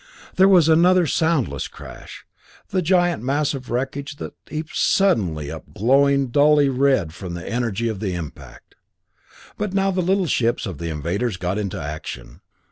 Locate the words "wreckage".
3.69-4.15